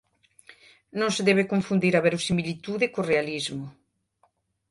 [0.99, 3.65] Non se debe confundir a verosimilitude co realismo.